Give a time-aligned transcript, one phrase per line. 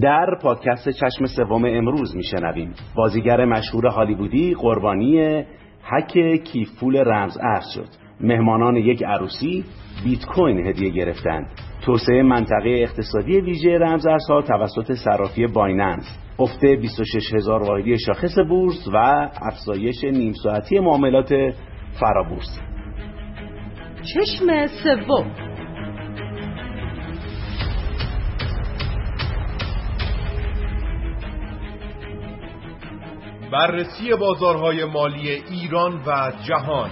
[0.00, 2.74] در پادکست چشم سوم امروز میشنویم.
[2.94, 5.44] بازیگر مشهور هالیوودی قربانی
[5.82, 7.88] حک کیفول رمز ارز شد.
[8.20, 9.64] مهمانان یک عروسی
[10.04, 11.46] بیت کوین هدیه گرفتند
[11.86, 16.18] توسعه منطقه اقتصادی ویژه رمز ارزها توسط صرافی بایننس.
[16.38, 18.96] افت 26 هزار واحدی شاخص بورس و
[19.42, 21.34] افزایش نیم ساعتی معاملات
[22.00, 22.60] فرابورس.
[24.02, 25.55] چشم سوم.
[33.52, 36.90] بررسی بازارهای مالی ایران و جهان.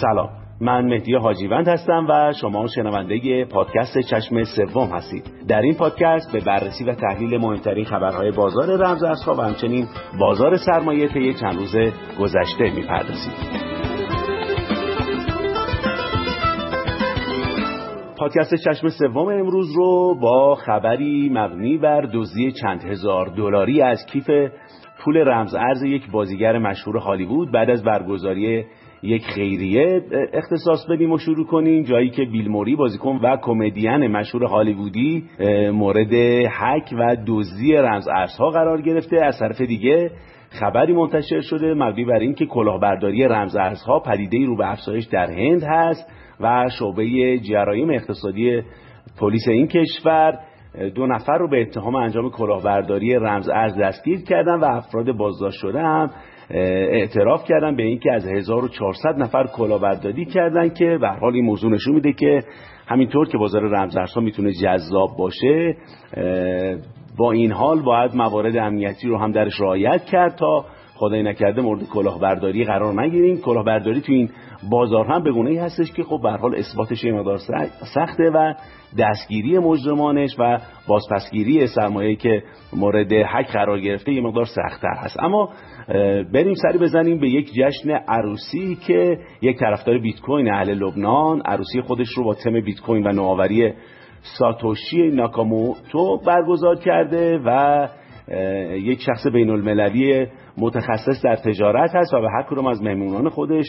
[0.00, 0.28] سلام.
[0.60, 5.30] من مهدی حاجیوند هستم و شما شنونده پادکست چشم سوم هستید.
[5.48, 9.86] در این پادکست به بررسی و تحلیل مهمترین خبرهای بازار رمزارزها و همچنین
[10.18, 11.76] بازار سرمایه طی چند روز
[12.20, 13.73] گذشته می‌پردازیم.
[18.24, 24.30] پادکست چشم سوم امروز رو با خبری مبنی بر دزدی چند هزار دلاری از کیف
[24.98, 28.64] پول رمز ارز یک بازیگر مشهور هالیوود بعد از برگزاری
[29.02, 30.02] یک خیریه
[30.32, 31.82] اختصاص بدیم و شروع کنیم.
[31.82, 35.24] جایی که بیل موری بازیکن و کمدین مشهور هالیوودی
[35.72, 36.14] مورد
[36.60, 39.24] حک و دزدی رمز ارزها قرار گرفته.
[39.24, 40.10] از طرف دیگه
[40.50, 45.62] خبری منتشر شده مبنی بر اینکه کلاهبرداری رمز ارزها پدیده رو به افزایش در هند
[45.62, 46.23] هست.
[46.44, 48.62] و شعبه جرایم اقتصادی
[49.20, 50.38] پلیس این کشور
[50.94, 55.80] دو نفر رو به اتهام انجام کلاهبرداری رمز ارز دستگیر کردن و افراد بازداشت شده
[55.80, 56.10] هم
[56.50, 61.94] اعتراف کردن به اینکه از 1400 نفر کلاهبرداری کردن که به حال این موضوع نشون
[61.94, 62.42] میده که
[62.86, 65.76] همینطور که بازار رمز ارزها می‌تونه جذاب باشه
[67.18, 70.64] با این حال باید موارد امنیتی رو هم درش رعایت کرد تا
[70.96, 73.40] خدای نکرده مورد کلاهبرداری قرار نگیریم.
[73.40, 74.30] کلاهبرداری تو این
[74.70, 77.38] بازار هم به ای هستش که خب به حال اثباتش مقدار
[77.94, 78.54] سخته و
[78.98, 82.42] دستگیری مجرمانش و بازپسگیری سرمایه که
[82.76, 85.16] مورد حک قرار گرفته یه مقدار سختتر هست.
[85.20, 85.48] اما
[86.32, 91.80] بریم سری بزنیم به یک جشن عروسی که یک طرفدار بیت کوین اهل لبنان عروسی
[91.80, 93.72] خودش رو با تم بیت کوین و نوآوری
[94.38, 97.88] ساتوشی ناکاموتو برگزار کرده و
[98.72, 100.26] یک شخص بین المللی
[100.58, 103.66] متخصص در تجارت هست و به هر کدوم از مهمونان خودش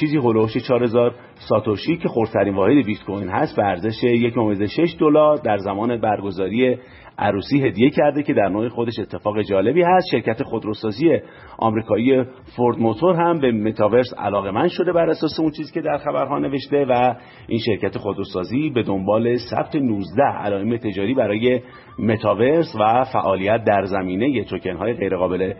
[0.00, 5.58] چیزی هلوش 4000 ساتوشی که خردترین واحد بیت کوین هست به ارزش 1.6 دلار در
[5.58, 6.76] زمان برگزاری
[7.18, 10.06] عروسی هدیه کرده که در نوع خودش اتفاق جالبی هست.
[10.10, 11.18] شرکت خودروسازی
[11.58, 12.24] آمریکایی
[12.56, 16.38] فورد موتور هم به متاورس علاقه من شده بر اساس اون چیزی که در خبرها
[16.38, 17.14] نوشته و
[17.48, 21.60] این شرکت خودروسازی به دنبال ثبت 19 علائم تجاری برای
[21.98, 25.52] متاورس و فعالیت در زمینه توکن های غیرقابل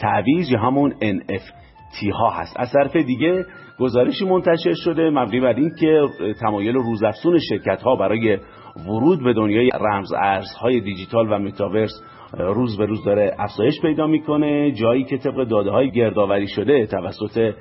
[0.00, 1.73] تعویض یا همون NFT
[2.10, 2.56] ها هست.
[2.56, 3.46] از طرف دیگه
[3.78, 6.02] گزارشی منتشر شده مبنی بر این که
[6.40, 8.38] تمایل روزافزون شرکت ها برای
[8.86, 11.90] ورود به دنیای رمز ارزهای دیجیتال و متاورس
[12.38, 14.72] روز به روز داره افزایش پیدا می‌کنه.
[14.72, 17.54] جایی که طبق داده های گردآوری شده توسط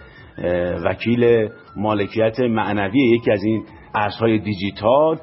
[0.86, 3.64] وکیل مالکیت معنوی یکی از این
[3.96, 5.18] ارزهای دیجیتال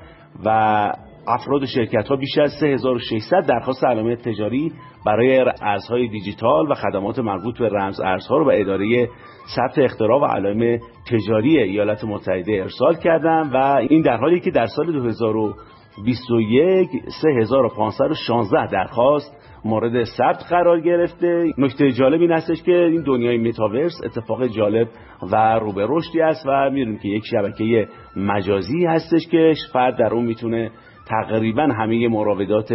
[0.45, 0.93] و
[1.35, 4.73] افراد شرکت ها بیش از 3600 درخواست علامت تجاری
[5.07, 9.09] برای ارزهای دیجیتال و خدمات مربوط به رمز ارزها رو به اداره
[9.57, 10.81] ثبت اختراع و علائم
[11.11, 13.57] تجاری ایالات متحده ارسال کردن و
[13.89, 16.89] این در حالی که در سال 2021
[17.23, 21.53] 3516 درخواست مورد ثبت قرار گرفته.
[21.59, 24.89] نکته جالب این هستش که این دنیای متاورس اتفاق جالب
[25.33, 30.25] و رو رشدی است و می‌دونیم که یک شبکه مجازی هستش که فرد در اون
[30.25, 30.71] می‌تونه
[31.11, 32.73] تقریبا همه مراودات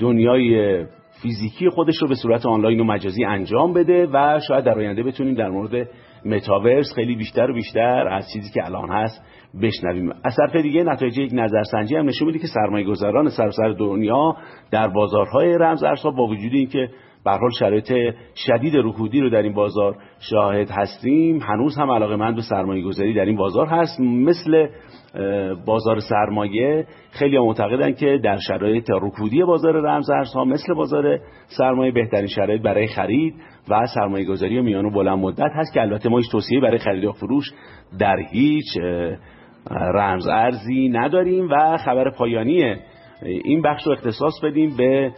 [0.00, 0.84] دنیای
[1.22, 5.34] فیزیکی خودش رو به صورت آنلاین و مجازی انجام بده و شاید در آینده بتونیم
[5.34, 5.88] در مورد
[6.24, 9.22] متاورس خیلی بیشتر و بیشتر از چیزی که الان هست
[9.62, 10.10] بشنویم.
[10.24, 14.36] از طرف دیگه نتایج یک نظرسنجی هم نشون میده که سرمایه گذاران سراسر دنیا
[14.70, 16.88] در بازارهای رمز ارزها با وجود اینکه
[17.24, 17.92] به حال شرایط
[18.36, 19.96] شدید رکودی رو در این بازار
[20.30, 21.38] شاهد هستیم.
[21.38, 24.00] هنوز هم علاقه مند به سرمایه گذاری در این بازار هست.
[24.00, 24.68] مثل
[25.66, 31.18] بازار سرمایه خیلی معتقدن که در شرایط رکودی بازار رمز ارزها مثل بازار
[31.58, 33.34] سرمایه بهترین شرایط برای خرید
[33.68, 37.04] و سرمایه گذاری و میان بلند مدت هست که البته ما هیچ توصیه برای خرید
[37.04, 37.44] و فروش
[37.98, 38.78] در هیچ
[39.70, 42.76] رمز ارزی نداریم و خبر پایانی
[43.22, 45.12] این بخش رو اختصاص بدیم به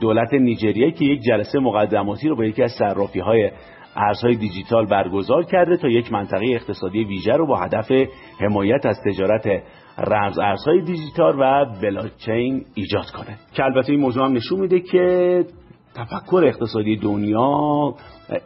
[0.00, 3.50] دولت نیجریه که یک جلسه مقدماتی رو با یکی از صرافی های
[3.96, 7.92] ارزهای دیجیتال برگزار کرده تا یک منطقه اقتصادی ویژه رو با هدف
[8.40, 9.62] حمایت از تجارت
[9.98, 13.36] رمز ارزهای دیجیتال و بلاکچین ایجاد کنه.
[13.52, 15.44] که البته این موضوع هم نشون میده که
[15.94, 17.94] تفکر اقتصادی دنیا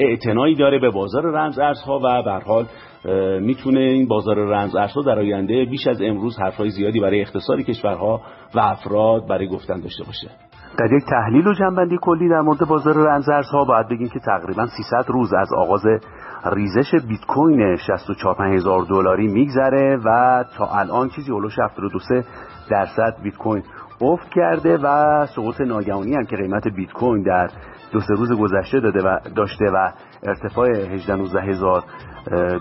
[0.01, 2.67] اعتنایی داره به بازار رمز ارزها و به حال
[3.41, 8.21] می‌تونه این بازار رمز ارزها در آینده بیش از امروز حرفهای زیادی برای اقتصاد کشورها
[8.55, 10.48] و افراد برای گفتن داشته باشه.
[10.77, 14.67] در یک تحلیل و جنبندی کلی در مورد بازار رمز ارزها باید بگیم که تقریبا
[14.67, 15.83] 300 روز از آغاز
[16.53, 21.99] ریزش بیت کوین 64 هزار دلاری میگذره و تا الان چیزی هولوش 72
[22.71, 23.63] درصد بیت کوین
[24.01, 27.49] افت کرده و سقوط ناگهانی هم که قیمت بیت کوین در
[27.93, 29.91] دو سه روز گذشته داده و داشته و
[30.23, 31.83] ارتفاع 18 19 هزار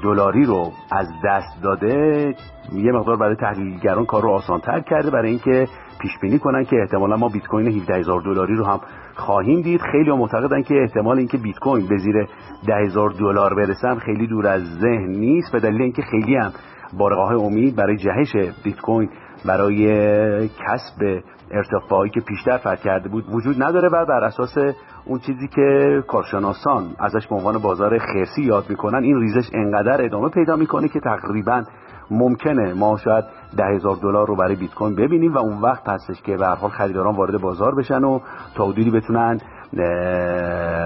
[0.03, 2.35] دلاری رو از دست داده
[2.73, 5.67] یه مقدار برای تحلیلگران کار رو آسانتر کرده برای اینکه
[6.01, 8.79] پیش بینی کنن که احتمالا ما بیت کوین 17 هزار دلاری رو هم
[9.15, 9.81] خواهیم دید.
[9.91, 12.27] خیلی معتقدن که احتمال اینکه بیت کوین به زیر
[12.67, 16.51] 10 هزار دلار برسن خیلی دور از ذهن نیست به دلیل اینکه خیلی هم
[16.97, 19.09] بارقاه امید برای جهش بیت کوین
[19.47, 24.57] برای کسب ارتفاعی که پیشتر فرق کرده بود وجود نداره و بر اساس
[25.05, 30.29] اون چیزی که کارشناسان ازش به عنوان بازار خرسی یاد می‌کنن این ریزش انقدر ادامه
[30.29, 31.63] پیدا می‌کنه که تقریبا
[32.11, 33.25] ممکنه ما شاید
[33.57, 36.69] ده هزار دلار رو برای بیت کوین ببینیم و اون وقت هستش که به حال
[36.69, 38.19] خریداران وارد بازار بشن و
[38.55, 39.39] تا حدودی بتونن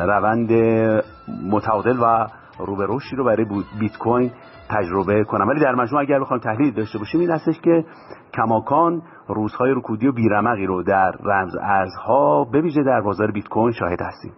[0.08, 0.52] روند
[1.50, 2.28] متعادل و
[2.66, 3.46] رو به رشدی رو برای
[3.80, 4.32] بیت کوین
[4.70, 5.48] تجربه کنم.
[5.48, 7.86] ولی در مجموع اگر بخوایم تحلیل داشته باشیم این هستش که
[8.34, 13.72] کماکان روزهای رکودی و بیرمقی رو در رمز ارزها به ویژه در بازار بیت کوین
[13.72, 14.32] شاهد هستیم.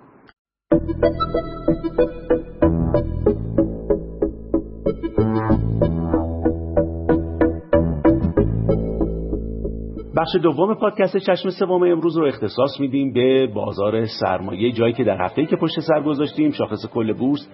[10.18, 15.26] بخش دوم پادکست چشم سوم امروز رو اختصاص میدیم به بازار سرمایه جایی که در
[15.26, 17.50] هفته‌ای که پشت سر گذاشتیم شاخص کل بورس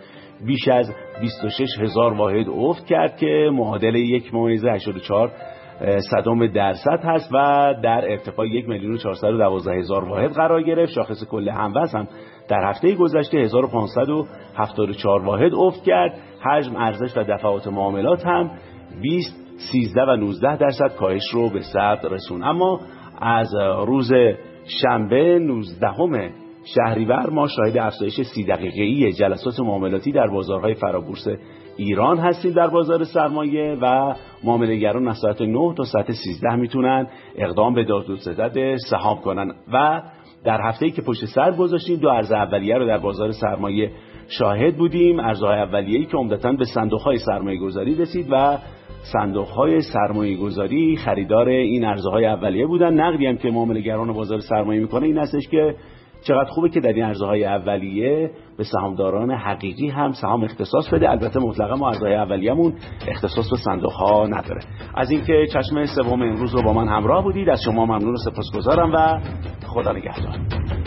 [0.45, 5.31] بیش از 26 هزار واحد افت کرد که معادل یک ممیزه 84
[6.11, 7.37] صدام درصد هست و
[7.83, 8.97] در ارتفاع یک میلیون
[9.39, 10.91] و هزار واحد قرار گرفت.
[10.91, 12.07] شاخص کل هموز هم
[12.49, 16.17] در هفته گذشته 1574 واحد افت کرد.
[16.41, 18.51] حجم ارزش و دفعات معاملات هم
[19.01, 22.43] 20 13 و 19 درصد کاهش رو به ثبت رسون.
[22.43, 22.79] اما
[23.21, 23.55] از
[23.85, 24.11] روز
[24.81, 31.27] شنبه 19 شهریور ما شاهد افزایش سی دقیقه‌ای جلسات معاملاتی در بازارهای فرابورس
[31.77, 37.73] ایران هستیم در بازار سرمایه و معاملهگران از ساعت 9 تا ساعت 13 می‌تونن اقدام
[37.73, 39.51] به داد و ستد سهام کنن.
[39.73, 40.01] و
[40.43, 43.91] در هفته که پشت سر گذاشتیم دو ارز اولیه رو در بازار سرمایه
[44.27, 45.19] شاهد بودیم.
[45.19, 48.57] ارزهای اولیه‌ای که عمدتا به صندوق‌های سرمایه گذاری رسید و
[49.13, 52.93] صندوق های سرمایه گذاری خریدار این ارزهای اولیه بودن.
[52.93, 55.75] نقدی هم که معاملهگران بازار سرمایه می‌کنه این هستش که
[56.21, 61.09] چقدر خوبه که در این ارزهای اولیه به سهامداران حقیقی هم سهام اختصاص بده.
[61.09, 62.73] البته مطلقا ما ارزهای اولیه‌مون
[63.07, 64.61] اختصاص به صندوق ها نداره.
[64.95, 67.49] از اینکه چشم سوم امروز رو با من همراه بودید.
[67.49, 69.19] از شما ممنون و سپاسگزارم و
[69.67, 70.78] خدا نگهدار.